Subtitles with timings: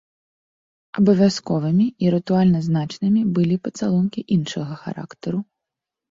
[0.99, 5.39] Абавязковымі і рытуальна значнымі былі пацалункі іншага характару.